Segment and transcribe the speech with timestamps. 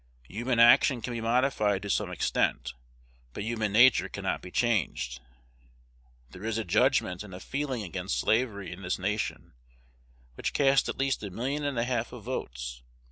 [0.29, 2.73] Human action can be modified to some extent;
[3.33, 5.19] but human nature cannot be changed.
[6.31, 9.53] There is a judgment and a feeling against slavery in this nation,
[10.33, 12.81] which cast at least a million and a half of votes.